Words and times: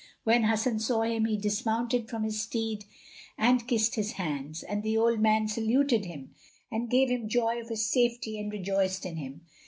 When 0.23 0.45
Hasan 0.45 0.79
saw 0.79 1.03
him, 1.03 1.25
he 1.25 1.37
dismounted 1.37 2.09
from 2.09 2.23
his 2.23 2.41
steed 2.41 2.85
and 3.37 3.67
kissed 3.67 3.93
his 3.93 4.13
hands, 4.13 4.63
and 4.63 4.81
the 4.81 4.97
old 4.97 5.19
man 5.19 5.47
saluted 5.47 6.05
him 6.05 6.33
and 6.71 6.89
gave 6.89 7.11
him 7.11 7.29
joy 7.29 7.61
of 7.61 7.69
his 7.69 7.85
safety 7.87 8.39
and 8.39 8.51
rejoiced 8.51 9.05
in 9.05 9.17
him. 9.17 9.41